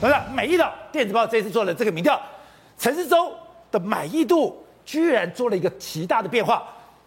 [0.00, 0.14] 是不是？
[0.34, 2.18] 美丽岛电子报这次做了这个民调，
[2.78, 3.30] 陈时中
[3.70, 6.66] 的满意度居然做了一个极大的变化。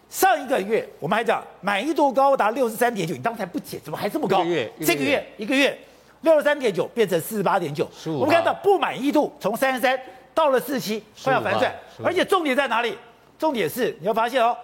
[0.10, 4.38] 上一个月我们还讲满意度高达六十三点九，你刚才不解，怎么还这么高？
[4.38, 5.76] 个月个月这个月一个月
[6.22, 10.00] 六十三点九变成四十八点九，我们看到不满意度从三十三
[10.36, 11.74] 到了四十七，快要反转。
[12.04, 12.96] 而且重点在哪里？
[13.40, 14.56] 重点是你要发现哦，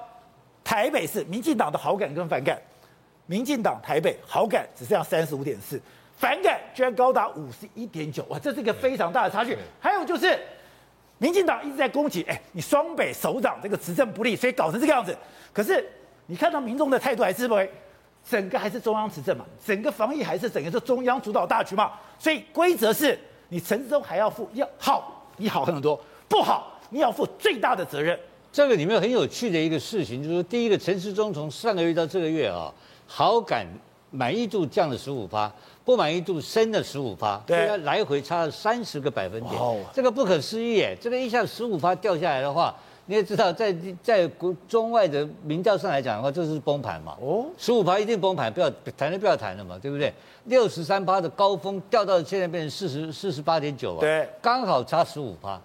[0.64, 2.62] 台北市民进党的好感跟反感，
[3.30, 5.80] 民进党台北好感只剩下三十五点四。
[6.18, 9.56] 反感居然高达五十一点九，哇，这是一个非常大的差距。
[9.80, 10.38] 还有就是，
[11.20, 15.16] 民进党一直在攻击，哎，你双北首长这个执政不力，所以搞成这个样子。
[15.54, 15.88] 可是
[16.26, 17.72] 你看到民众的态度还是认为，
[18.28, 21.94] 整个还是中央执政嘛，整个防疫还是整个是中央主导大局嘛。
[22.18, 28.20] 所以规则是你陈时中还要负要好，你好很多；不好，你要负最大的责任。
[28.52, 32.74] 这个里面很有趣的一个事情，就是说第一个陈时中从上个月到这个月啊，
[33.12, 33.66] 好感
[34.12, 35.52] 满意度降了十五趴。
[35.86, 40.96] 不满意度升了十五趴，对，来回差了三十个百分点，哦、这个不可思议耶！
[41.02, 42.76] 这个一下十五趴掉下来的话，
[43.08, 47.18] 你也知道在，在在国中外的民调上来讲的话，这是崩盘嘛？
[47.20, 50.14] 哦，十五趴一定崩盘，不要谈就不要谈了嘛，对不对？
[50.44, 55.60] 六十三趴的高峰掉到现在变成四十四十八点九啊，对，刚好差十五趴，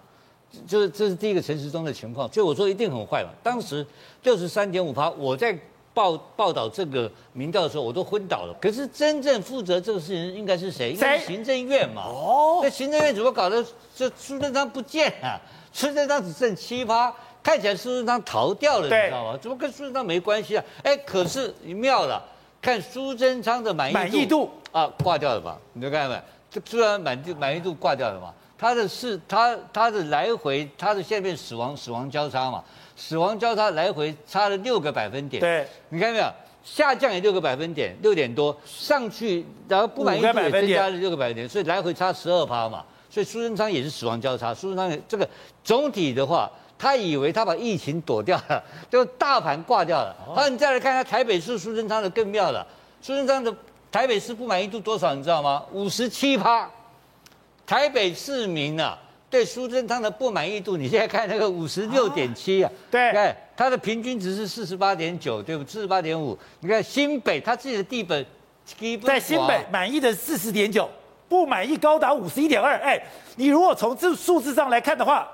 [0.65, 3.29] 就是这是第一个城市中的情况，所以我说一定很坏嘛。
[3.43, 3.85] 当时
[4.23, 5.55] 六十三点五趴，我在。
[5.95, 8.53] 报报道这个民调的时候，我都昏倒了。
[8.61, 10.91] 可是真正负责这个事情应该是谁？
[10.91, 12.03] 应该是行政院嘛。
[12.03, 12.59] 哦。
[12.61, 13.65] 那行政院怎么搞的？
[13.95, 19.39] 这苏贞昌不见了，苏贞昌只剩七趴，看起来苏贞昌逃掉了，你知道吗？
[19.41, 20.63] 怎么跟苏贞昌没关系啊？
[20.83, 22.21] 哎，可是妙了，
[22.61, 25.57] 看苏贞昌的满意度满意度啊挂掉了吧？
[25.71, 26.21] 你就看到没？
[26.51, 28.33] 这突然满意满意度挂掉了嘛？
[28.57, 32.63] 他的是它它的来回，它的下面死亡死亡交叉嘛？
[32.95, 36.31] 死亡交叉来回差了六个百分点，对，你看到没有？
[36.63, 42.83] 下降也六个百分点，六点多上去，然后不满意度也增加了六个百分点，所以来回差十二趴嘛。
[43.07, 45.29] 所以苏贞昌也是死亡交叉，苏贞昌这个
[45.63, 50.15] 总体的话，他以为他把疫情躲掉了， 就大盘挂掉了。
[50.35, 52.65] 好，你再来看看台北市苏贞昌的更妙了，
[52.99, 53.53] 苏贞昌的
[53.91, 55.13] 台北市不满意度多少？
[55.13, 55.63] 你知道吗？
[55.71, 56.67] 五十七趴，
[57.65, 58.97] 台北市民啊。
[59.27, 65.65] 对苏贞昌的不满意度，你现在看那个五十六点七啊，对，看他的平均值是四十八点九，对不？
[65.65, 66.37] 四十八点五。
[66.61, 68.25] 你看新北他自己的地本，
[69.03, 70.89] 在新北满意的四十点九，
[71.27, 72.77] 不满意高达五十一点二。
[72.77, 72.97] 哎，
[73.35, 75.27] 你如果从这数字上来看的话，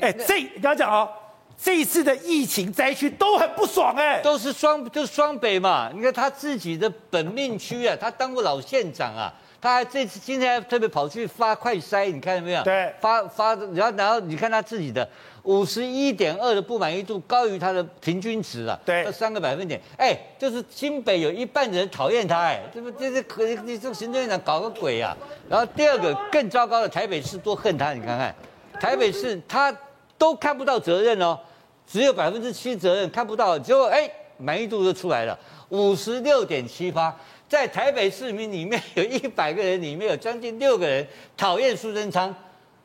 [0.00, 1.08] 哎，这你要讲哦，
[1.56, 5.88] 这一次的疫情灾区都很不爽哎，都是双，就是双北嘛。
[5.94, 9.32] 你看他自己的本命区啊，他当过老县长啊。
[9.62, 12.60] 他还这次今天还特别跑去发快筛，你看到没有？
[12.64, 15.08] 对，发发，然后然后你看他自己的
[15.44, 19.80] 五十一点二的不满意度高于他的平均值了，对，三个百分点。
[19.96, 25.16] 哎，就是新北有一半人讨厌他，哎，这不这是可你这个行政院长搞个鬼呀、啊？
[25.48, 28.34] 然后第二个更糟糕的台北市多恨他，你看看，
[28.80, 29.72] 台北市他
[30.18, 31.38] 都看不到责任哦，
[31.86, 35.38] 只有百分之七责任看不到，结果哎满意度就出来了，
[35.68, 37.14] 五十六点七八。
[37.48, 41.06] 在台北市民里面有一百个人，里面有将近六个人
[41.36, 42.34] 讨厌苏贞昌，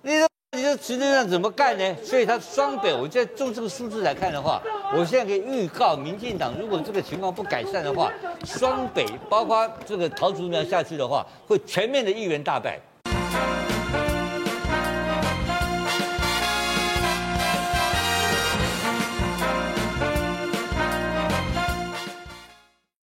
[0.01, 1.95] 你说你说实际上怎么干呢？
[2.03, 4.61] 所以他双北，我现在从这个数字来看的话，
[4.93, 8.11] 我现在可以预告，民进党如果这个情况不改善的话，
[8.43, 12.77] 双北包括这个桃竹苗下去的话，会全面的议员大败。